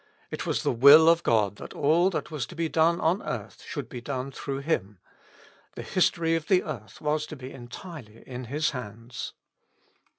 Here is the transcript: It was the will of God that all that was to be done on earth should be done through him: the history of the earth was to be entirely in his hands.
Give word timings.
It 0.31 0.47
was 0.47 0.63
the 0.63 0.71
will 0.71 1.07
of 1.09 1.21
God 1.21 1.57
that 1.57 1.75
all 1.75 2.09
that 2.09 2.31
was 2.31 2.47
to 2.47 2.55
be 2.55 2.67
done 2.67 2.99
on 2.99 3.21
earth 3.21 3.61
should 3.61 3.87
be 3.87 4.01
done 4.01 4.31
through 4.31 4.61
him: 4.61 4.97
the 5.75 5.83
history 5.83 6.33
of 6.35 6.47
the 6.47 6.63
earth 6.63 7.01
was 7.01 7.27
to 7.27 7.35
be 7.35 7.51
entirely 7.51 8.23
in 8.27 8.45
his 8.45 8.71
hands. 8.71 9.33